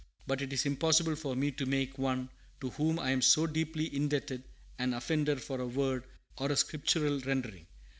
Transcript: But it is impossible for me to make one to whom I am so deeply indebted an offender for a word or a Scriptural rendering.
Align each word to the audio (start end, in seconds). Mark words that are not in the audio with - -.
But 0.25 0.41
it 0.41 0.51
is 0.51 0.65
impossible 0.65 1.15
for 1.15 1.35
me 1.35 1.51
to 1.51 1.67
make 1.67 1.99
one 1.99 2.29
to 2.59 2.71
whom 2.71 2.97
I 2.97 3.11
am 3.11 3.21
so 3.21 3.45
deeply 3.45 3.95
indebted 3.95 4.41
an 4.79 4.95
offender 4.95 5.35
for 5.35 5.61
a 5.61 5.67
word 5.67 6.05
or 6.39 6.51
a 6.51 6.55
Scriptural 6.57 7.19
rendering. 7.19 7.67